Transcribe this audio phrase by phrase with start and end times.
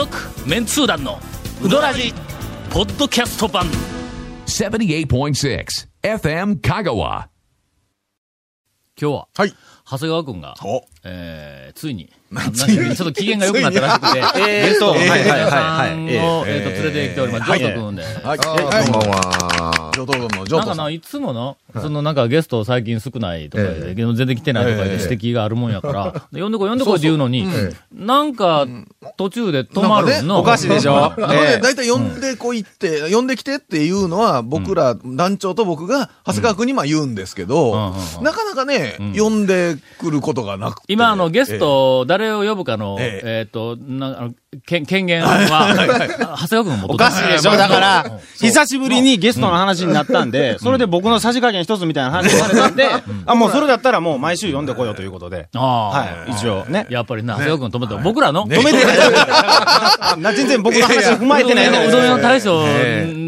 [0.00, 0.16] 続
[0.48, 1.18] メンツー団の
[1.62, 2.14] ウドラジ
[2.70, 3.66] ポッドキャスト版
[4.46, 5.66] 78.6
[6.02, 7.26] FM Kagawa.
[8.98, 9.52] 今日ははい。
[9.84, 17.44] 長谷川くんが、おえー、ついになんかちょっと機嫌が良くなったらしくて、えーゲストを、はいはいはいはいさんを、えーえーと、連れてきております。
[17.58, 18.02] ジョート君で。
[18.02, 18.14] はい。
[18.24, 19.90] あこんばんは。
[19.92, 20.56] ジョトロのジョート。
[20.58, 27.48] なんかな、いつもの、そのなんかゲスト最近少ないとかで、全然来てないとかで指摘があるもんやから、で呼んでこい呼んでこいって言うのに、
[27.92, 28.66] なんか
[29.16, 30.40] 途中で止まるの。
[30.40, 40.92] おかしいでしょなので、だいたい呼んでこいって、呼んできてっていうのは、僕ら、団長と僕が、長谷川君にまあ言うんですけど、うんうんうんなかなかね、呼んでくることがなくて。
[40.92, 43.44] 今、あの、ゲスト、誰を呼ぶかの、ええ。
[43.46, 44.30] っと、なあの、
[44.66, 52.74] 権権限は、長谷川君が持っとおかしいでしょだから、久しぶりにゲストの話になったんで、それで僕のさじ加減一つみたいな話にされたん。
[52.74, 52.88] で、
[53.26, 55.48] あ、もうそれだったらもう毎週読んでこようということで。
[55.54, 56.86] ああ、はい、一応ね。
[56.90, 58.02] やっぱりな、長谷川君止めた。
[58.02, 60.20] 僕らの、止めて ない。
[60.20, 62.22] な全然僕の話踏まえてないうどん屋のか。
[62.22, 62.64] 大将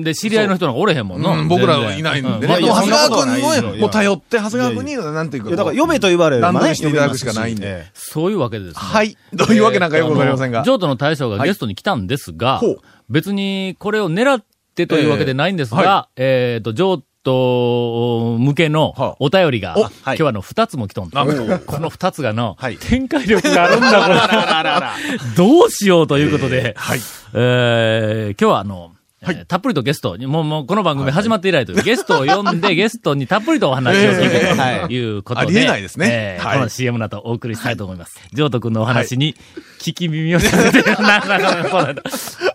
[0.02, 1.38] で知り合いの人なんかおれへんもんの。
[1.38, 1.48] うん。
[1.48, 1.98] 僕ら全然。
[1.98, 5.50] いないんで長谷川君も、もう頼って、長谷川君に、なんていうか。
[5.50, 7.24] だから呼べと言われる段取りしていただくし。
[7.24, 7.62] かないんで。
[7.64, 8.81] えそういうわけでですね。
[8.82, 9.16] はい。
[9.32, 10.62] どういうわけなんかよくわかりませんが。
[10.64, 21.24] 譲渡の大将がゲストに来たんですが、ほう別にこれを狙ってというわけでないんですええが、えっと、譲渡向けのはあお便りが、お今日はあの二つも来とんだ。
[21.24, 25.22] この二つがの、はい展開力があるんだ、これ。
[25.36, 27.00] どうしようということで、はい。
[27.34, 28.92] えー今日はあの、
[29.22, 36.06] えーたっぷりとゲストに、もう、もう、この番組始まって以来という、 ゲストを呼んで、ゲストにたっぷりとお話を聞くということで、ありえないですね。
[36.06, 36.14] はい。
[36.14, 38.18] えーこの CM の後お送りしたいと思います。
[38.32, 39.36] ジョート君のお話に、
[39.78, 41.94] 聞き耳をさせて、なかなかこれ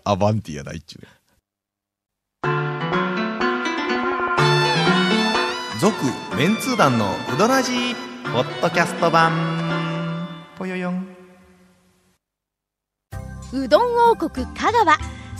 [0.03, 1.07] アバンティやな、一中
[5.79, 5.93] 続、
[6.35, 7.71] メンツー団のうどらじ
[8.33, 9.31] ポッドキャスト版。
[10.57, 11.07] ぽよよん。
[13.53, 14.97] うどん王国香川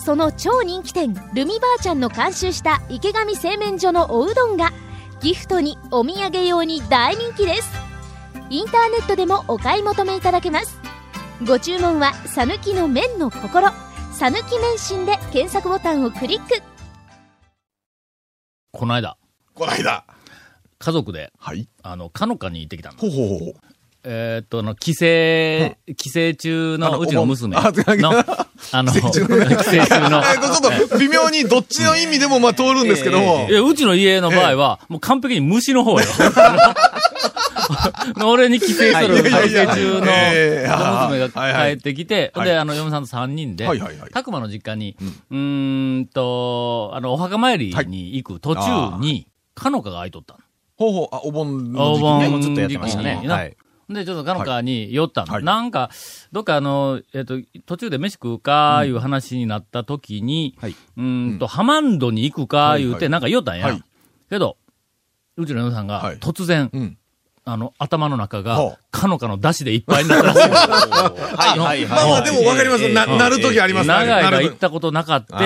[0.07, 4.71] その超人気店ルミばあちゃんの監修した池上製麺所のおうどんが
[5.19, 7.69] ギフトにお土産用に大人気です
[8.49, 10.79] インターネットでもお買い求めいただけます
[11.45, 13.67] ご注文は「さぬきの麺の心」
[14.17, 16.63] 「さぬき麺心」で検索ボタンをクリック
[18.71, 19.17] この間、
[19.53, 20.05] こないだ。
[20.79, 21.67] 家族で、はい。
[21.83, 22.97] あの、かのかに行ってきたの。
[22.97, 23.53] ほうほうほう。
[24.09, 24.99] えーっと、あの、帰省、
[25.95, 27.73] 帰省中あののうちの娘お盆。
[27.85, 28.13] あの、
[28.71, 29.47] あの、帰省中の、 えっ
[30.39, 33.47] と、ちょっと微妙にどっちの意味でもまあ通るんですけども。
[33.49, 33.53] い。
[33.53, 36.05] や、うちの家の場合は、もう完璧に虫の方よ。
[38.25, 39.03] 俺に帰省するはい。
[39.03, 39.09] 帰
[39.55, 41.39] 省中のええ娘が帰
[41.73, 42.47] ってきて、はい。
[42.47, 44.95] で、あの、嫁さんと3人ではいはいはい、たくまの実家に、
[45.29, 50.39] うーんと、あの、お墓参りに行く途中に、かのかが空いとったの。
[50.77, 52.29] ほうほう、あ、お盆のお時期ね。
[52.29, 53.21] 盆ずっとやってましたね。
[53.27, 53.57] はい
[53.89, 55.33] で、ちょっとかのかに寄ったの。
[55.33, 55.43] はい。
[55.43, 55.89] なんか、
[56.31, 58.89] どっかあの、えっ、と、途中で飯食うか、い。
[58.89, 60.71] う話になった時に、はい。
[60.71, 63.03] うーんと、ハマンドに行くか、言うて、はい。
[63.03, 63.67] はいなんか言おったんや。
[63.67, 63.83] はい。
[64.29, 64.57] けど、
[65.37, 66.97] うちの嫁さんがはい、突然、うん。
[67.45, 70.49] あの、頭の中ほがう、かのかの出汁でいっぱいになったらし い。
[70.49, 71.85] はいはい。
[71.85, 72.89] まあまあ、でもわかります。
[72.91, 75.37] な、なる時あります長い間なる行ったことなかった。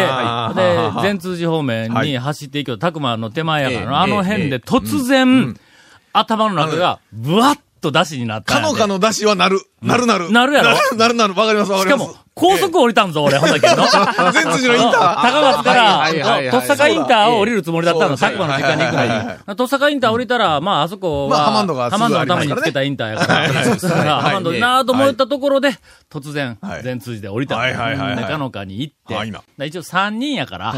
[0.50, 2.08] あでー、善通寺方面はい。
[2.08, 5.56] に走っていくと、たくまの手前やからあの辺で突然、
[6.12, 8.53] 頭の中が、ブワッと出汁になった。
[8.53, 9.59] かのかの出汁はなる。
[9.81, 10.31] なるなる。
[10.31, 10.95] なるやろ？
[10.95, 11.33] なるなる。
[11.33, 13.83] わかりますわかしかもります。、高速降りたんぞ、俺、ほんだけど。
[14.31, 15.21] 全通寺のインター。
[15.21, 19.55] 高松から、はいとっさかインターを降りるつもりだったの、佐久間の実家に行くのに。
[19.57, 25.71] とっさかインター降りたら、まあ、あそこは、まあハマンドがハマンドのためにつけたインターやから、ハマンドなーと思ったところで、
[26.11, 27.61] 突然はい、全通じで降りたの。
[27.61, 30.75] はいはいはいはいで、かに行って、一応3人やから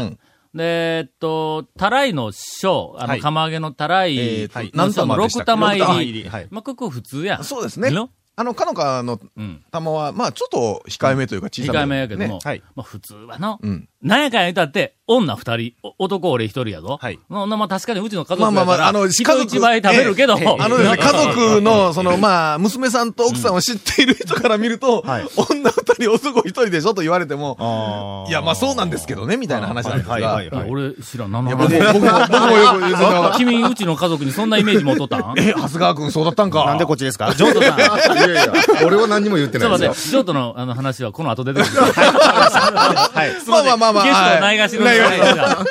[0.62, 6.28] えっと、たらいの小、あの、はい釜揚げのたらいえー何玉でしたっけ6玉六玉入り。
[6.28, 7.44] はいまあ、ここ普通やん。
[7.44, 8.10] そうですねの？
[8.36, 9.62] あの、かのかのうん。
[9.70, 11.78] 玉は、まあちょっと控えめというか小さめ。
[11.78, 13.88] 控えめやけどもね、はいまあ普通はの、うん。
[14.02, 16.98] なんやかんや言ったって、女二人、お男俺一人やぞ。
[17.00, 30.12] はいまあ、まあ確かにうちの家族まあまあまあ、あの、人一倍食べるけど、ええあのですね、 家族の、その、まあ、娘さんと奥さんを知っている人から見ると、はい女二人、男一人でしょと言われても、いや、まあそうなんですけどね、みたいな話なんですが。
[30.14, 32.56] はいはいはいいや俺知らん、何のいや僕話も、僕も、僕も
[32.88, 35.34] よく君、うちの家族にそんなイメージ持っとったん？
[35.38, 37.32] え、長谷川くんそうだったんかなんでこっちですか？
[37.34, 38.23] ジョートさん。
[38.30, 38.52] やいや、
[38.86, 39.94] 俺は何にも言ってないですよ。
[39.94, 41.72] ジョートのあの話はこの後出てくる。
[41.82, 43.48] はい。
[43.48, 44.04] まあまあまあまあ。
[44.04, 45.64] ゲストはいないがしろにないがしろが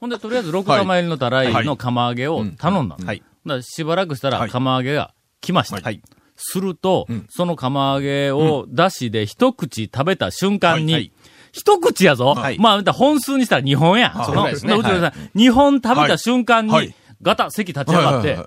[0.00, 3.06] ほんで、とりあえず6玉入りのたらいの釜揚げを頼んだの。
[3.06, 3.22] はい。
[3.46, 5.80] だしばらくしたらはい釜揚げが来ました。
[5.80, 6.02] はい。
[6.36, 11.12] すると、その釜揚げを出しで一口食べた瞬間に、
[11.52, 14.14] 一口やぞ、はいまあ、本数にしたら2本や。
[14.24, 18.38] そうですねうちのさん、2本食べた瞬間に、はいガタ、席立ち上がって、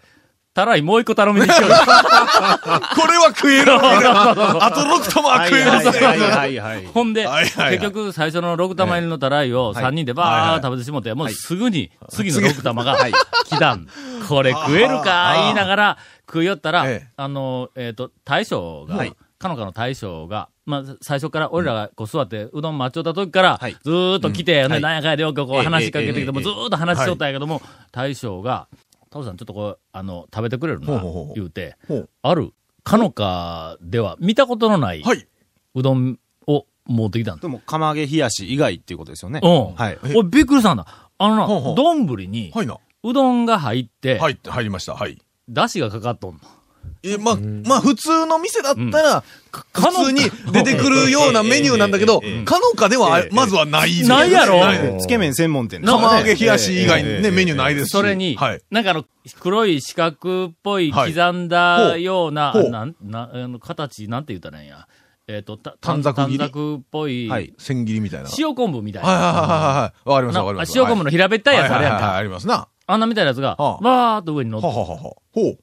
[0.54, 1.74] たらいもう一個頼みに来よる。
[1.74, 3.74] これは食える。
[3.74, 5.72] あと6玉は食える。
[5.72, 6.86] はいはいはい。
[6.86, 12.98] ほんで、結局最初の6玉入りのたらいを3人でバーッと食べてしもって、もうすぐに次の6玉が
[13.46, 13.88] 来たん。
[14.28, 15.98] これ食えるか言いながら
[16.28, 19.06] 食いよったらええ、あの、えっと、大将が、
[19.38, 27.62] かのかの大将が、まあ、最初から俺らがこう座ってうどん待ちよった時からはい、ずーっと来て、なんやかんやでよくこうええ話しかけてきて、ええもうずーっと話しとったんやけども、
[27.92, 28.68] 大将が、
[29.14, 31.78] タオさんちょっとこう、あの、食べてくれるなほうほうほう、言うて
[32.24, 32.52] ある、
[32.84, 35.28] かのかでは見たことのない、はい。
[35.76, 36.18] うどん
[36.48, 37.42] を持ってきたんだ。
[37.42, 39.40] でも、釜揚げ冷やし以外っていうことですよね。
[39.44, 39.76] うん。
[39.76, 40.00] はい。
[40.16, 40.88] 俺びっくりしたんだ。
[41.20, 42.80] あのな、丼に、はいな。
[43.04, 44.96] うどんが入って、はい、入りました。
[44.96, 45.22] はい。
[45.48, 46.40] だしがかかっとんの。
[47.04, 50.22] え、まあ、まあ、普通の店だったら、か普通に
[50.52, 57.90] 出てくるような メニューなんだけどかのかではええ、まずはないですよねないやろつけ麺専門店です釜揚げ冷やし以外にね、メニューないですし。
[57.92, 58.62] それに、はい。
[58.72, 59.06] なんかあの、
[59.40, 64.88] 黒い四角っぽいはい刻んだような、なん、な、あの、形、なんて言ったらいいんや。
[65.28, 68.26] えっ、と、た短冊短冊っぽい、はい千切りみたいな。
[68.26, 69.22] はい塩昆布みたいはいな。
[69.22, 70.10] はいはいはい。
[70.10, 70.78] わかりますなわかります。
[70.78, 71.96] 塩昆布の平べったいやつあるやんか。
[71.96, 72.54] はいはいはいありますな。
[72.56, 74.68] はあんなみたいなやつが、はあわーっと上に乗って。
[74.68, 75.40] ほう。
[75.42, 75.58] う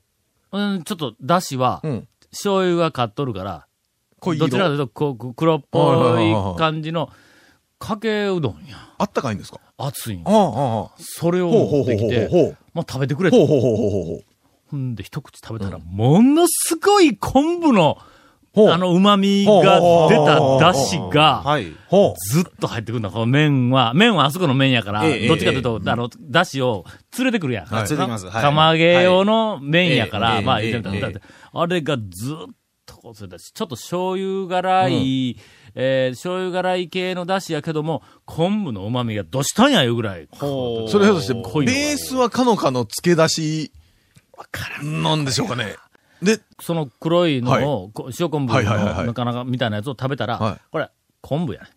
[0.58, 2.08] ん、ちょっと、だしは、うん。
[2.30, 3.66] 醤油が買っとるから。
[4.22, 7.10] どちらかというと、こう、黒っぽい感じの、
[7.78, 8.76] かけうどんや。
[8.98, 9.58] あったかいんですか？
[9.78, 10.90] 熱いんああ、ああ。
[10.98, 12.56] それを持ってきて、ほう。
[12.74, 13.36] もう食べてくれと。
[13.46, 14.22] ほ
[14.76, 17.96] んで、一口食べたら、ものすごい昆布の、
[18.56, 21.44] あの、旨味が出ただしが、
[22.32, 23.10] ずっと入ってくるんだ。
[23.10, 26.84] この麺は、麺はあそこの麺やから、ええどっちかというと、あの、だしを
[27.16, 27.66] 連れてくるやん。
[27.66, 31.20] はい連れてきますはい釜揚げ用の麺やから、はいまあ、ええ言ってみたら
[31.52, 32.54] あれがずっ
[32.86, 35.36] とこうそれだし、ちょっと醤油辛い、
[35.76, 40.28] えー醤油辛い系のだしやけども、昆布の旨味がどしたんやいうぐらい。
[40.32, 43.72] ほそれひょっとして、ベースはかのかの付け出し、
[44.82, 45.76] なんでしょうかね。
[46.22, 50.56] で、その黒いのを、こ塩昆布のなかなかみたいなやつを食べたら、はい。
[50.70, 50.88] これ、
[51.20, 51.68] 昆布やね。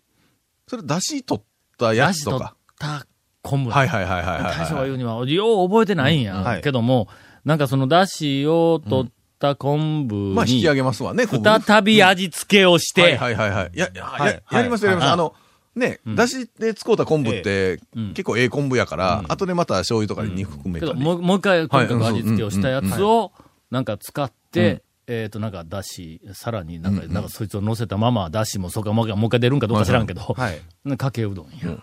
[0.66, 1.44] それ出汁取っ
[1.78, 2.56] たやだしとっつとか。
[2.78, 3.06] た
[3.42, 3.68] 昆布。
[3.70, 4.88] やはいはいはいはいはい大将がはい。
[4.88, 6.60] 言うには、よう覚えてないんや。
[6.62, 7.08] けども、
[7.44, 13.70] なんかそのだしを取った昆布まあ、引にき上、げますわね、再び味付けをしはいて、はいはいはい。
[13.74, 14.32] や、や、はい。
[14.32, 15.04] ややりますやります。
[15.04, 15.12] はい。
[15.12, 15.34] あの、
[15.76, 16.16] ね、うん。
[16.16, 18.08] だしで使うた昆布って、うん。
[18.14, 20.92] 結構ええ昆布やから、後でまた醤油とかに含めたり。
[20.92, 23.32] けどもうもう一回、とにかく味付けをしたやつを、
[23.74, 24.82] なんか使って、うん。
[25.06, 30.60] えっ、と、なんか、だし、さらになんか、なんか、そいつを乗せたまま、だしも、そうか、もう一回出るんかどうか知らんけど、はい。
[30.96, 31.76] かけうどんや。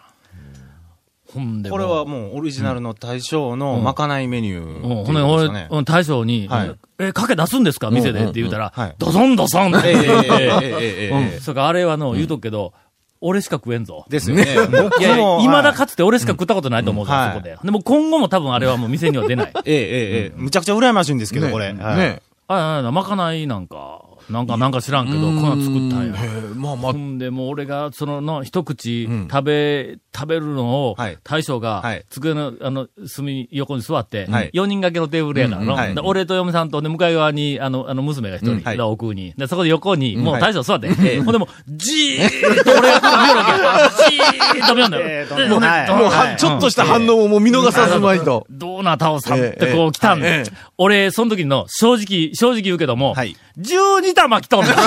[1.33, 6.75] ほんでこれはもうオリジナルの大将のまかないメニューほんで、俺大将に、はい。
[6.99, 7.89] え、かけ出すんですか？
[7.91, 8.95] 店でって言うたら、はい。
[8.97, 9.89] ドソンドソンって。
[9.89, 12.73] ええええええええうん、それからあれはの、言うとくけど、
[13.21, 14.05] 俺しか食えんぞ。
[14.09, 14.45] ですよね。
[14.71, 17.57] 僕いやいや、も未だはいかつて俺しか食ったことないと思うぞ、うんそこで。
[17.63, 19.53] でも今後も多分あれはもう店には出ない。
[19.65, 19.81] ええええ
[20.25, 21.67] ええむちゃくちゃ羨ましいんですけど、これ。
[21.67, 22.21] はいね。
[22.47, 26.15] ああ、まかないなんか、なんか、なんか知らんけど、こんなん作ったんや。
[26.21, 39.33] ええまあまあほ、んで、もう俺が、その、の、一口ん食べ、食べるのをはい、大将がはい、机の、あの、隅、横に座ってはい、4人掛けのテーブルやからの俺と嫁さんと、で、向かい側に、あの、あの、娘が一人、奥に。
[39.37, 40.41] で、そこで横に、もうはい。
[40.41, 41.19] 大将座って、ええ。
[41.21, 43.91] ほんでもう、じーっと俺が見よるわけや。
[44.09, 45.49] じーっと見よんだよ。
[45.49, 45.57] も。
[45.57, 45.89] うはい。
[45.89, 48.45] もうはは、ちょっとした反応をもう見逃さずまいと。
[48.49, 50.51] どうな、タオさんってこええう来たんええ。
[50.77, 53.35] 俺、その時の正直、正直言うけども、はい。
[53.59, 54.73] 12玉来とんねん。
[54.75, 54.83] それ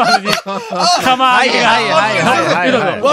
[0.00, 0.30] はね、
[1.02, 1.76] 釜揚げが。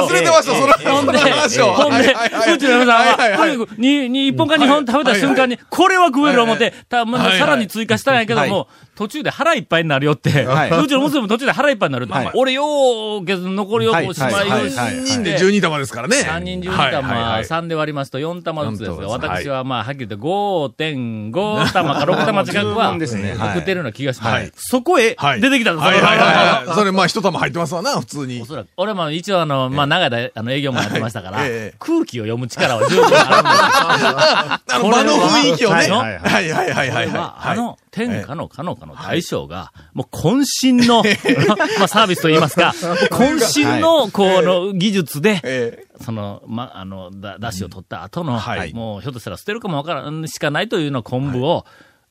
[0.07, 1.73] 忘れてました、その、そのほんで、話を。
[1.73, 2.15] ほんで、
[2.53, 10.69] うちの嫁さんはとにかく、に、に、一本か二本食べた瞬間に、これは食える思って、たさらに追加したんやけども、途中で腹いっぱいになるよって、はい。
[10.83, 12.31] うちの娘も途中で腹いっぱいになるってはい。
[12.35, 14.49] 俺よう、けど残りをこうしまいはい。
[14.49, 14.61] はい。
[14.61, 14.69] はい。
[14.69, 16.17] 3人で12玉ですからね。
[16.17, 17.23] 3人12玉、はい。
[17.23, 17.31] はい。
[17.33, 17.43] はい。
[17.43, 23.29] 3で割りますと4玉ずつですが、4玉です私はまあ、はっきり言って5.5玉か 6玉近くは、十分ですね。
[23.33, 23.53] はい。
[23.55, 24.31] 食ってるような気がします。
[24.33, 24.51] はい。
[24.55, 25.41] そこへはい。
[25.41, 26.01] 出てきたんです、はい。
[26.01, 26.03] はい。
[26.03, 26.31] それがは
[26.63, 26.65] い。
[26.67, 26.75] はい。
[26.75, 28.41] それ、まあ、一玉入ってますわな、普通に。
[28.41, 28.45] お。
[28.45, 28.67] そらく。
[28.77, 31.39] 俺も一応あの、まあ、長い間、あの、営業もやってましたから、
[31.79, 34.17] 空気を読む力は十分あるんですよ。
[34.19, 35.75] あの、場の雰囲気をね。
[35.75, 35.89] はい。
[35.89, 36.19] はい。
[36.19, 36.51] はい。
[36.51, 36.71] はい。
[36.71, 36.89] はい。
[36.91, 37.07] はい。
[37.07, 37.53] これは、はい。
[37.53, 41.03] あの、天下のかのかの大将が、もう渾身の、
[41.77, 42.73] まあ、サービスと言いますか、
[43.11, 48.73] 渾身の、この、技術で、えその、ま、あの、だ、だしを取った後の、はい。
[48.73, 51.65] もう、ひょっとしたら捨てるかもわからんしかないというような昆布を、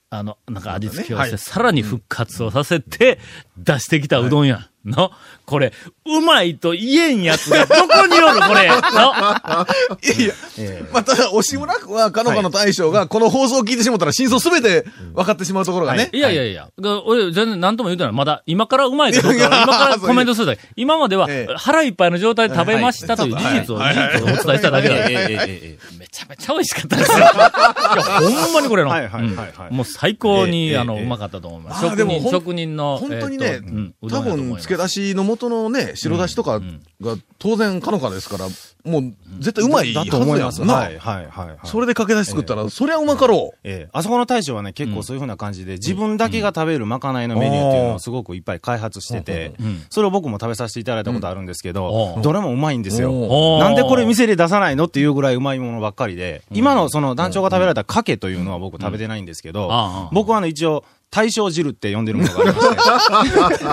[0.09, 1.39] あの、なんか味付けをして、はい。
[1.39, 3.19] さらに復活をさせて、
[3.57, 4.69] 出してきたうどんや。
[4.85, 5.11] の、
[5.47, 5.73] これ、
[6.07, 8.69] うまいと言えんやつがどこにおる、これ？
[8.69, 8.75] の、
[10.03, 10.35] いや
[10.65, 14.85] いや、まあ、ただ、押村区は、かのかの大将が、この放送を聞いてしまったら、真相すべて
[15.15, 16.11] 分かってしまうところがね。
[16.13, 18.13] いやいやいや、が俺、全然何とも言うてない。
[18.13, 20.63] まだ、今からうまいかどうかは、 今からコメントするだけ。
[20.77, 24.95] 今まではええ、腹いっぱいの状態で食べましたという事実を、事はい実をお伝えしただけだ。
[24.97, 27.17] えええええめちゃめちゃ美味しかったですよ。
[27.19, 27.33] いや、
[28.21, 28.91] ほんまにこれの。
[28.91, 31.87] はいはいはいもう最高に、あの、ええええうまかったと思います。
[31.87, 32.99] 職人、職人の。
[32.99, 33.61] 本当にね
[34.11, 36.61] 多分、け出しの元のね、白だしとか
[37.01, 38.47] が当然かのかですから、
[38.85, 40.63] もう、絶対うまいはだと思います。
[40.63, 41.59] はいはいはいはい。
[41.65, 43.59] それでかけ出し作ったら、そりゃうまかろう。
[43.63, 49.55] ええ、あそこの大将はね、結構そういうふうな感じで、自分だけが食べるまかないのメニューっていうのをすごくいっぱい開発してて、
[49.91, 52.23] それを僕も食べさせていただいたことあるんですけど、うん。
[52.23, 53.13] どれもうまいんですよ。
[53.61, 63.65] なんでこれ店で出さないのっていうぐらいうまいものばっかりで、今のその団長が食べられたかけというのは僕食べてないんですけど僕はあの一応、大正汁って呼んでるものがありまして。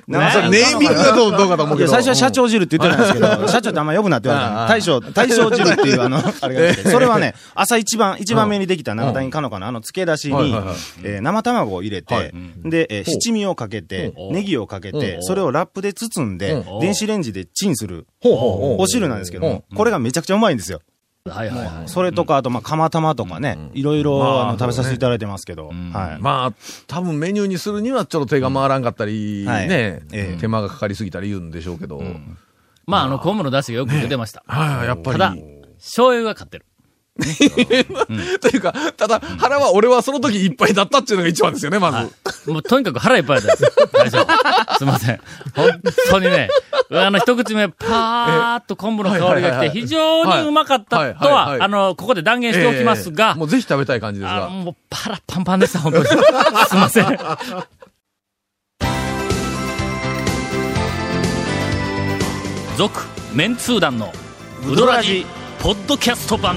[0.08, 1.90] ネーミングがどうどうかと思うけど。
[1.90, 4.68] 最初は社長汁って言ってたんですけど、社長ってあんま呼ぶなって言われたの。
[4.68, 10.54] 大将、大将汁っていうあの、 あれがそれはね、朝一番、一番目にできた長谷かのかのあの漬け出しに。
[11.04, 12.30] えー生卵を入れはい。
[12.30, 20.80] て、で、えー七味をかけて、ネギをかけて、それをラップで包んで、電子レンジでチンするお汁なんですけども、これがめちゃくちゃうまいんですよ。
[21.30, 21.88] はいはいはい。
[21.88, 25.74] それとか、あと、まあ、釜玉とかね、いろいろ、食べさせていただいてますけど、はい。
[26.20, 26.52] まあ、
[26.86, 32.02] 多分メニューにするにはちょっと手が回らんかったり、はいね、ええ手間がかかりすぎたり言うんでしょうけど。
[32.86, 34.42] まあ、あの、昆布の出汁がよく出てました。
[34.46, 35.18] はい、やっぱり。
[35.18, 35.36] ただ、
[35.78, 36.64] 醤油が勝ってる。
[38.40, 42.08] というか、ただ、腹は俺はその時いっぱいだったっていうのが一番ですよね、ま
[42.44, 42.50] ず。
[42.50, 43.76] もうとにかく腹いっぱいだったです。
[43.92, 44.28] 大丈夫。
[44.78, 45.20] すいません。
[45.54, 45.68] 本
[46.10, 46.48] 当にね、
[46.92, 54.48] あの、一口目、パーっと昆布の香りが来て、非常にうまかったとはあの、ここで断言しておきますがええ、もうぜひ食べたい感じですが。
[54.48, 56.06] もうパラパンパンでした、本当に。
[56.06, 56.16] すい
[56.78, 57.18] ません。
[62.76, 63.00] 続、
[63.34, 64.12] メンツー団の、
[64.64, 65.26] ウドラジ、
[65.58, 66.56] ポッドキャスト版。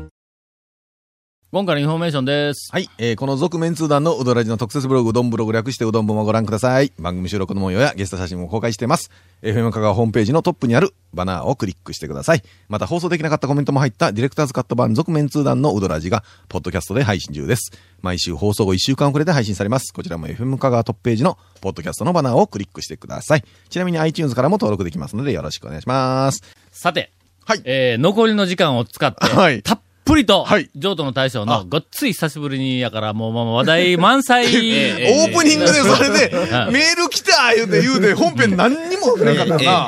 [1.53, 2.71] 今回のインフォメーションです。
[2.71, 2.89] はい。
[2.97, 6.93] えーこの続麺通団のうどらじの特設ブログ、うどんブログ略してうどん部もご覧ください。
[6.97, 9.11] 番組収録の模様やゲスト写真も公開しています。
[9.41, 12.43] FM 香川ホームページのトップにあるバナーをクリックしてください。
[12.69, 17.73] また放送できなかったコメントも入ったディレクターズカット版続麺通団のうどらじが、ポッドキャストで配信中です。
[18.01, 19.93] 毎週放送後1週間遅れで配信されます。
[19.93, 23.43] こちらも FM 香川トップページのポッドキャストのバナーをクリックしてください。
[23.67, 26.43] ちなみに iTunes からも登録できますのでよろしくお願いします。
[26.71, 27.11] さて、
[27.43, 30.69] はいえー、残りの時間を使って、はいたっぷりと、はい。
[30.75, 34.45] 譲渡の大将のごっつい久しぶりにやから、もう、もう話題満載。
[34.47, 39.87] オープニングでそれで、はいメール来た言うて言うて、本編何にもなかったな。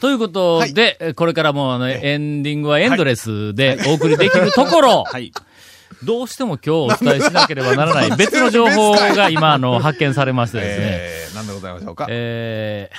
[0.00, 5.32] ということで、えこれからもうあの、エンディングはエンドレスでお送りできるところ、はい。
[6.02, 10.86] どうしても今日お伝えしなければならない別の情報が今、あの、発見されましてですね。
[10.88, 12.06] えー、何でございましょうか？
[12.10, 12.96] えー、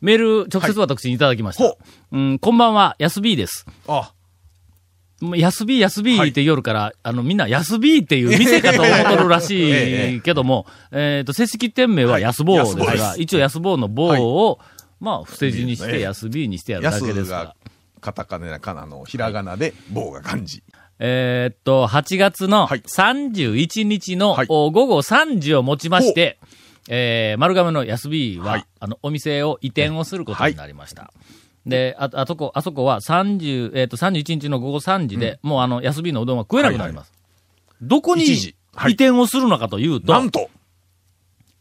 [0.00, 1.64] メール直接私にいただきました。
[1.64, 1.78] ほ
[2.12, 2.18] う。
[2.18, 3.64] ん、こんばんは、やす B です。
[3.86, 4.04] あ、も
[5.22, 13.22] う安 B、安 B って夜から、あの、みんな安 B っていう店かと思っとるらしいけども、えっと、正式店名は安坊ですが、です。
[13.22, 14.08] 一応安坊の坊
[14.48, 14.58] を、
[15.00, 17.44] まあ、伏せ字にして安 B にしてやるだ安けですが。
[17.44, 17.56] が。
[18.00, 20.62] カタカナかなの、ひらがなで、棒が漢字。
[20.98, 22.80] えーっと、8月のはい。
[22.80, 26.38] 31日の、午後3時をもちまして、
[26.88, 28.66] えー、丸亀の安 B は、はい。
[28.80, 31.12] あの、お店を移転をすることになりました。
[31.66, 37.12] で、あ、あそこ、あそこは30、えーっと、31日の午後3時で、もうあの、安 B のうどんは食えなくなります。
[37.82, 40.48] どこに移一時はい転をするのかというと、なんと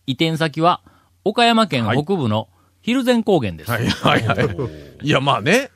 [0.08, 0.82] 移転先は、
[1.24, 2.48] 岡山県北部の
[2.84, 3.72] 蒜山高原です。
[3.72, 4.48] はいはいはい。
[5.02, 5.72] いや、まあね、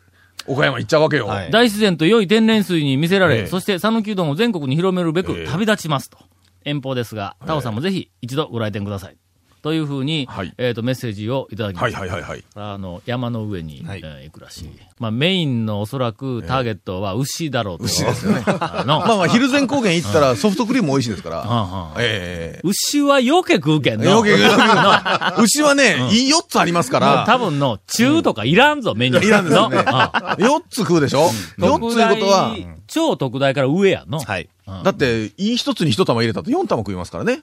[0.46, 1.28] 岡山行っちゃうわけよ。
[1.28, 6.18] はい大自然と良い天然水に見せられ、ええそして讃岐うどんを全国に広めるべくええ旅立ちますと。
[6.66, 9.18] 遠方ですが、タオさんもぜひ一度ご来店ください。
[9.62, 12.02] というふうに、はいえっ、と、メッセージをいただきまはいした。
[12.02, 12.44] はいはいはい。
[12.56, 14.70] あの、山の上に、はいえー行くらしい。
[15.00, 17.86] まあ、メインのおそらくターゲットは牛だろうと。
[17.86, 18.44] 牛ですよね。
[18.46, 21.94] あの、 まあまあ、蒜山高原行ったらソフトクリーム美味しいですから。
[21.98, 24.06] え牛はよけ食うけんの。
[24.06, 24.34] えよけ
[25.42, 29.26] 牛はね、いい4つありますから、多分の、中とかいらんぞ、メニュー。
[29.26, 32.56] いらんですよねのあ4つ食うでしょ ?4 つということは、
[32.88, 34.20] 超特大から上やの。
[34.20, 34.44] はい。
[34.68, 37.42] うんだって、いい一つに一玉入れたと4玉食いますからね。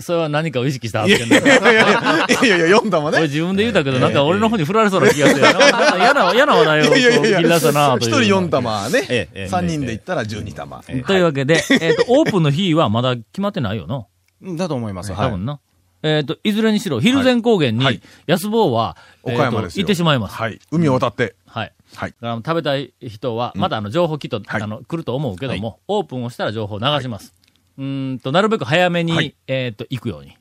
[0.00, 3.18] それは何かを意識した発言だいやいやいや、読んだもんね。
[3.18, 5.40] 俺自分で言うたけど、なんか俺の方に振られそうな気がする。
[5.42, 5.50] な
[5.96, 8.22] 嫌な、嫌な話題をこういやいやいや切り出したなという。
[8.22, 9.06] 一人4玉ね。
[9.08, 10.82] ええ三人で行ったら12玉。
[10.82, 14.56] というわけで、えっと、オープンの日はまだ決まってないよな。
[14.56, 15.14] だと思います。
[15.14, 15.60] 多分な。
[16.02, 20.36] えっと、いずれにしろ、蒜山高原に、安坊は、岡山です行ってしまいます。
[20.36, 20.60] はい。
[20.70, 21.34] 海を渡って。
[21.46, 21.72] はい。
[21.94, 22.14] はい。
[22.20, 27.32] 食べたい人は、まだあの、情報きっと、あの、来ると思うけども、オープンをしたら情報流します。
[27.78, 30.36] うーんと、なるべく早めに、はいえっと、行くように。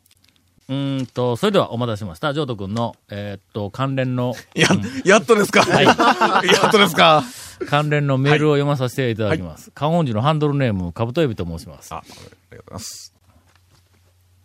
[0.70, 2.34] うーんと、それではお待たせしました。
[2.34, 4.68] ジョート君の、えっと、関連の、や、
[5.06, 5.64] やっとですか？
[5.64, 5.86] はい
[6.48, 7.24] やっとですか？
[7.68, 9.72] 関連のメールを読まさせていただきます。
[9.72, 11.94] 観音寺のハンドルネーム、かぶとエビと申します。
[11.94, 13.14] あ、ありがとうございます。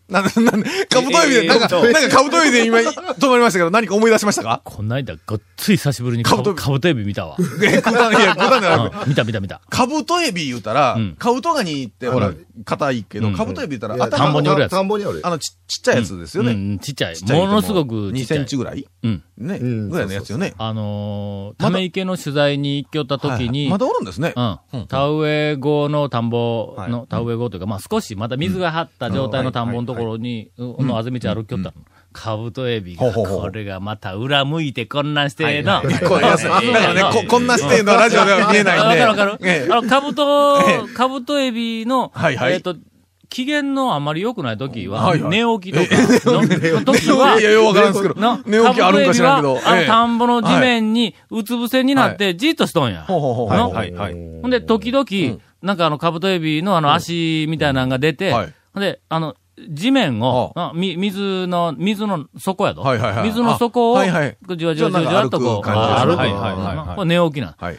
[0.11, 4.63] なんで、なんで、カブトエビで、なんか、なんかカブトエビで今、止まりましたけど、何か思い出しましたか？
[4.65, 7.37] こないだ、ごっつい久しぶりにかぶかぶとかぶとエビ見たわ。
[7.63, 9.61] え、いや、グタンじゃなく見た見た見た。
[9.69, 15.21] カブトエビ言うたらうん、カブトガニって、ほらうん、硬いけど、うんカブトエビ言ったら、田んぼにおるやつ田んぼにおる。
[15.25, 16.53] あの、ち、ちっちゃいやつですよね。
[16.53, 17.17] うん、ちっちゃい。
[17.17, 18.39] ちっちゃいものすごく2ちっちゃい。
[18.39, 18.87] センチぐらい？
[19.03, 19.23] うん。
[19.37, 20.55] ね、うんぐらいのやつよね。
[20.59, 24.33] あのため池の取材に行きよった時に、まだおるんですね。
[24.35, 24.87] うん。
[24.89, 31.73] 田植え後の田んぼはいの、田植え後というか、まあ少しまだ水が張った状態の田んぼのところに、うのあぜ道歩きよったの。
[32.13, 35.83] カブトエビが、これがまた裏向いてこんなんしての。
[36.09, 39.01] こうやすだからね、ここんなしてのラジオでは見えないんで。
[39.05, 39.49] わかるわかる。
[39.49, 39.73] ええ。
[39.73, 42.55] あの、カブト、カブトエビの、はいはい。
[42.55, 42.77] えっと、
[43.29, 45.31] 機嫌のあんまり良くない時は、はいはい。
[45.31, 46.33] 寝起きとか。
[46.33, 48.15] の時は、いや、ようわからんすけど。
[48.15, 49.61] な、寝起きあるんか知らんけど。
[49.65, 49.87] あの、ええ。
[49.87, 53.05] 田んぼの地面にうつ伏せになって、じっとしとんや。
[53.07, 53.49] ほ
[54.45, 58.55] んで、時々、なんかあの、カブトエビのあの足みたいなのが出て、はい。
[58.73, 59.35] ほんで、あの、
[59.71, 62.83] 地面を、あみ水の、水の底やと。
[62.83, 63.29] はいはいはい。
[63.29, 64.37] 水の底を、あはいはい。
[64.57, 66.13] じわじわじわじわっとこう、歩く感じですね。
[66.13, 66.19] 歩く。
[66.19, 66.97] はいはいはいはい。
[66.97, 67.55] これ寝起きなん。
[67.59, 67.79] はい。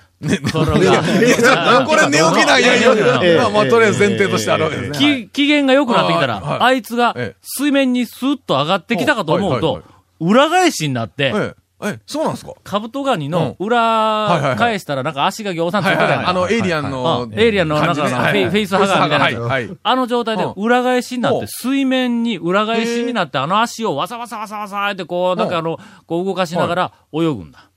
[0.51, 5.27] ところが これ寝起きなんや、まあまあ、とりあえず前提としてあるわけですね。
[5.27, 6.81] き機嫌が良くなってきたら、あい。
[6.81, 7.39] つがええ。
[7.41, 9.89] 水面にスーッと上がってきたかと思うとはいはいは
[10.27, 12.53] い、裏返しになって、ええ、え、そうなんですか？
[12.63, 15.89] カブトガニの裏返したらなんか足がぎょうさんつい。
[15.91, 19.39] てたやんかあの、エイリアンのうん、エイリアンの中のフェイ Facehugger みたいな。
[19.41, 19.77] はいはい。
[19.81, 25.49] あの状態でうん裏返しになって、水面に裏返しになって、あの足をわさわさわさわさってこう、なん。
[25.49, 27.68] かあの、こう動かしながら泳ぐんだ。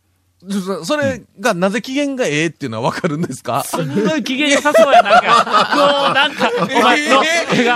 [0.51, 3.63] そそれがなぜ機嫌がええっていうのはわかるんですか？
[3.65, 5.69] すんごい機嫌良さそうや、なんか。
[5.73, 7.23] こう、なんか、お前の、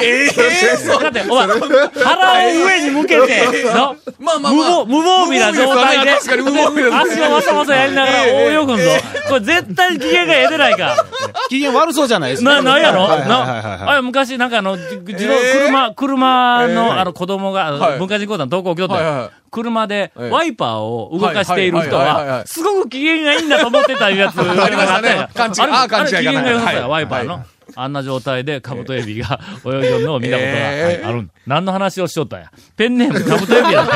[0.03, 0.29] ええ
[0.77, 8.83] そうだって、お前、腹を上に向けて、の、まあまあ無まあ防、無防備な状態で、確かに無防備ですね足をわさわさやりながら泳ぐんぞ。
[9.29, 11.07] これ絶対に機嫌がええでないか。
[11.49, 12.63] 機嫌悪そうじゃないですか。
[12.63, 13.09] な、なんやろ？
[13.09, 16.75] な、昔なんかあの、じ自動、えー車、車えー。
[16.75, 17.99] のあの子供が、はい。
[17.99, 25.29] 文化人講座の投稿を受け取ってはいはいはい、車でええワイパーを動かしている人はすごく機嫌がいいんだと思ってたやつがありましたね。
[25.35, 27.45] 勘違いあ勘違い機嫌が良さそうや、はいワイパーのは。
[27.75, 31.09] あんな状態でカブトエビが泳いでるのを見たことがえー。
[31.09, 31.23] ある。
[31.23, 31.33] んだ。
[31.47, 32.51] 何の話をしよったんや？
[32.77, 33.91] ペンネームカブトエビやね。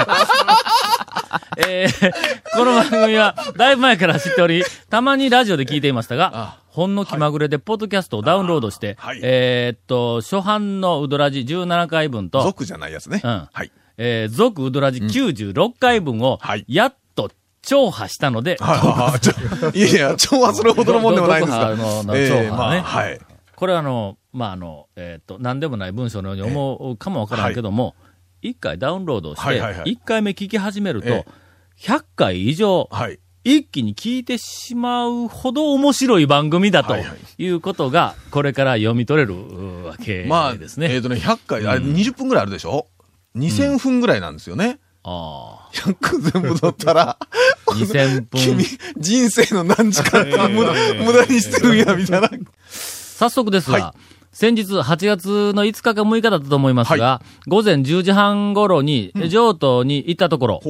[1.69, 2.13] えー
[2.57, 9.21] この番組は、だいぶ前から知っており、たまにラジオで聞いていましたが、ほんの気まぐれでポッドキャストをダウンロードして、はい。
[9.23, 13.21] えーっと、初版のウドラジ17回分と、族じゃないやつね。
[13.25, 13.49] うん。
[13.53, 13.73] はい。
[13.99, 17.31] えー、続ウドラジ96回分をはい、やっと
[17.61, 18.79] 調破したので、はい。
[18.79, 21.71] はいはいやいや、調和するほどのもんでもないんですが。
[21.71, 22.51] どののええ調和ね。
[22.51, 23.21] まあはい。
[23.57, 27.97] これはあの、まあ、あの、えーっと、なんでもない文章のように思うかもわからんけども、
[28.43, 29.93] 一回ダウンロードをしてはいはいは、い。
[29.93, 31.31] 一回目聞き始めるえと、
[31.79, 33.19] 100回以上、はい。
[33.43, 40.93] 一気に聞いてしまうほど面白い番組だとはいはいいうことが、これから読み取れるうわけまあ、ですね。
[40.93, 42.89] えっとね、100回、あれ20分ぐらいあるでしょ
[43.37, 44.79] ?2000 分ぐらいなんですよね。
[45.03, 47.17] ああ、100全部取ったら、
[47.69, 48.65] 2000君分。、
[48.99, 52.31] 人生の何時間か無駄にしてるんや、みたいな。
[52.69, 53.95] 早速ですが、は
[54.33, 60.61] 先日8月の5日か6日だったと思いますが、午前10時半頃に、上都に行ったところ、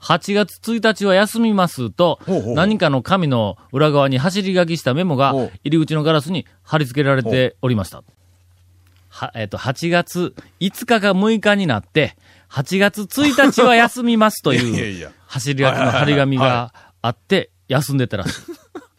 [0.00, 2.20] 8月1日は休みますと
[2.54, 5.32] 何かの紙の裏側に走り書きしたメモが
[5.64, 8.02] 入り口のガラスに貼り付けられておりました。
[9.08, 12.16] は、えっ、と、8月5日か6日になって、
[12.50, 18.32] 8月1日は休みますという 走り書きの張り紙があって、休んでたらしい。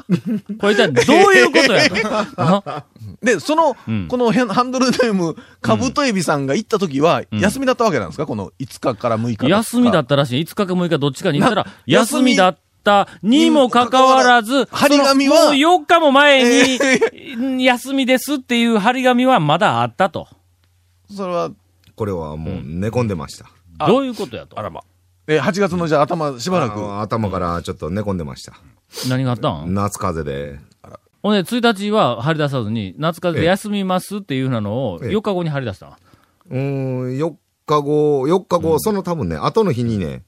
[0.60, 1.96] これ一体どういうことやと。
[2.42, 2.86] な
[3.22, 8.26] で、その、うんこのヘンハンドルネーム、カブトエビさんが行った時は、休みだったわけなんですか？
[8.26, 10.44] この5日から6日休みだっったらしい。
[10.44, 16.68] 5日か6日どっちかに行ったらな、休みだったにもかかわらず、張り紙はもう4日も前
[17.50, 20.28] に、 休みですっていう張り紙はまだあったと。
[21.14, 21.52] それは、
[21.96, 23.46] これはもう寝込んでました。
[23.80, 24.58] あどういうことやと？
[24.58, 24.62] あ。
[24.62, 24.82] らま。
[25.28, 27.00] え、8月のじゃあ頭しばらく？
[27.02, 28.54] 頭からちょっと寝込んでました。
[29.10, 29.74] 何があったん？
[29.74, 30.60] 夏風邪で。
[31.22, 36.00] ほんで、1日は張り出さずに、夏風邪で休みますっていうふうなのを、ええ4日後に張り出したわ
[36.50, 37.34] うーん、4
[37.66, 40.24] 日後、4日後、その多分ね、後の日にね、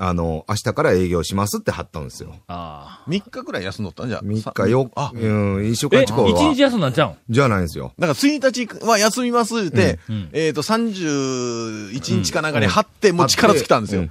[0.00, 2.34] あの、明日から営業しますって貼ったんですよ。
[2.48, 4.08] あ3日くらい休んどったん？
[4.08, 4.20] じゃ。
[4.20, 6.28] 3さ日、4あ日、うん、1週間近くは。
[6.28, 7.16] 1日休んだんちゃうん？
[7.28, 7.92] じゃないんですよ。
[7.98, 14.06] だから1日は休みますって、うんうんえっ、と、31日かなんかに貼って、もう力尽きたんですよ。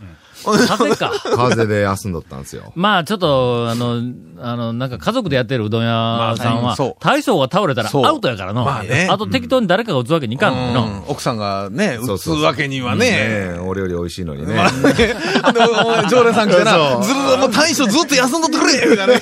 [0.52, 1.12] 風か。
[1.24, 2.72] 風邪で休んどったんですよ。
[2.76, 4.02] まあ、ちょっと、あの、
[4.40, 8.66] あの、なんか家族でやってるうどん屋さんは、大将が倒れたらアウトやからの。
[8.66, 10.86] まあねあと適当に誰かが打つわけにいかんのよの。
[10.86, 13.56] うん奥さんがね、打つわけにはね。
[13.56, 14.56] ねより美味しいのにね。
[14.56, 19.22] まあ常連さん来てな、ずるもう大将ずっと休んどってくれみたいなね。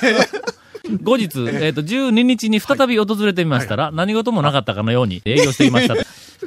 [1.02, 5.94] 後日、えっ、と、12日に再び訪れてみましたら、何事もなかったかのように営業していました。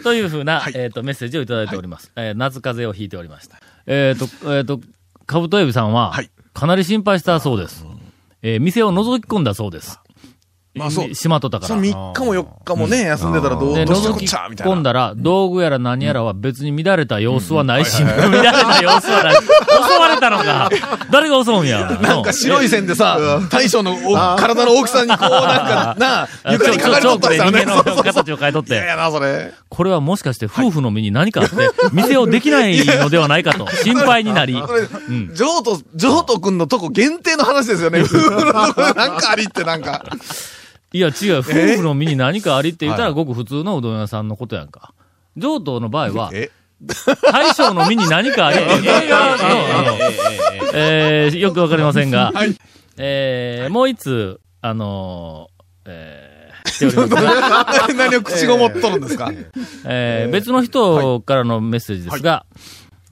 [0.01, 2.11] というふうな、えっ、と、メッセージをいただいております。
[2.15, 3.59] えー夏風邪をひいておりました。
[3.89, 4.79] えっ、と、えっ、と、
[5.25, 7.85] かぶとエビさんは、はいかなり心配したそうです。
[8.41, 9.99] えー店を覗き込んだそうです。
[10.75, 11.81] まあそうしまっとったからその。
[11.81, 14.73] 3日も4日もね、休んでたらどうで、どうしたこ覗きっちゃみたいな。
[14.73, 19.35] 込んだら、道具やら何やらは別に乱れた様子はないし、乱れた様子はない。
[19.35, 20.69] 襲われたのか。
[21.11, 21.97] 誰が襲うんや。
[22.01, 23.17] なんか白い線でさ、
[23.49, 27.65] 大将のお体の大きさにこうなんか、 なあ、床に書かれとったりしたらね。
[28.03, 28.73] 形を変えとって。
[28.75, 29.53] 嫌やな、それ。
[29.69, 31.55] これはもしかして夫婦の身に何かあって、
[31.93, 38.01] 店をできないのではないかと心配になり、それ、ジョート、ジョート君のとこ限定の話ですよね。
[38.03, 40.03] 夫婦のとこでなんかありってなんか。
[40.91, 44.93] いや違う、夫婦の身に何かありって言ったらはごく普通のうどん屋さんのことやんか。
[45.37, 46.49] 上等の場合は、え？
[47.31, 48.63] 大将の身に何かあり映
[49.09, 49.97] 画の、
[50.73, 52.31] えーよくわかりませんが、
[52.97, 56.38] えーもう一つ、あのーえー
[56.87, 57.23] 来ております。
[57.23, 59.31] が、 何を口ごもっとるんですか？
[59.85, 62.45] えー別の人からのメッセージですが、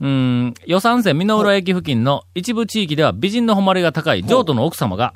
[0.00, 5.14] うーん、予算線美濃浦駅付近の一部地域では美人の誉れが高い譲渡の奥様が、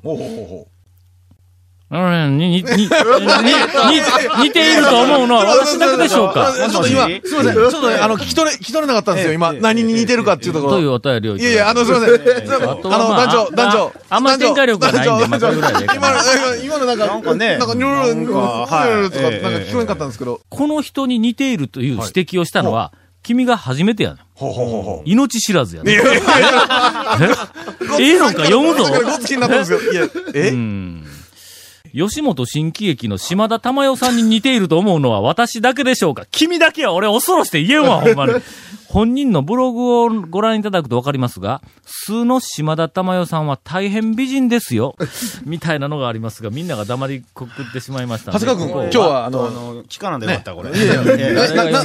[1.93, 2.89] に、に、に、に、に、
[4.45, 6.51] 似ていると思うのは私だけでしょうか？
[6.57, 7.55] ちょっと今、すみません。
[7.55, 9.53] ちょっとね、あの、聞き取れ、聞き取れなかったんですよ、今。
[9.53, 10.73] 何に似てるかっていうところ。
[10.73, 12.15] というお便りをいただいていやいや、あの、すみません。
[12.15, 13.93] あの、団長、団長。
[14.09, 15.85] あんまり展開力がないんでぐらいで。
[15.95, 16.17] 今の、
[16.65, 17.59] 今のなんか、なんかね。
[17.59, 20.41] なんか、ニュルルとか、ええなんか聞こえんかったんですけど。
[20.49, 24.19] この人に似ているという指摘をしたのは、君が初めてやねん。
[24.35, 25.09] ほうほうほうほう。
[25.09, 25.95] 命知らずやねえ？
[25.95, 26.01] え？
[28.01, 28.19] え？
[28.19, 28.87] のか読むぞ。
[30.35, 30.51] え？
[30.51, 31.05] ん。
[31.95, 36.27] 吉本新喜劇の島田珠代さんに似ていると思うのは私だけでしょうか？
[36.31, 38.33] 君だけは俺恐ろして言えんわ、ほんまに。
[38.93, 44.97] 本人のブログをご覧いただくとわかりますが、素の島田珠代さんは大変美人ですよ。
[45.47, 48.41] みたいなのがありますが、みんなが黙りこくってしまいましたんで。
[48.41, 50.69] 長谷川君、今日は、ああの、の、聞かなんでよかった、これ。
[50.77, 51.85] いやいや、え長谷川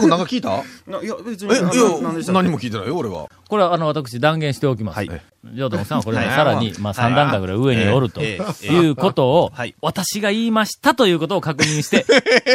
[0.00, 1.54] 君なんか聞いたいや、別に。
[1.54, 3.28] え、何も聞いてないよ、俺は。
[3.48, 4.96] これはあの、私断言しておきます。
[4.96, 5.10] はい
[5.44, 12.06] ジョーさんはこれさらに、まあ3段階ぐらい上におるとええええいうことをはい、私が言いましたということを確認して、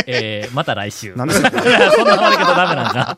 [0.07, 1.13] えー、また来週。
[1.15, 3.17] なんでそんな終わり方ダメなんか。